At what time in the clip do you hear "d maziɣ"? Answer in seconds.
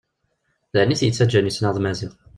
1.73-2.13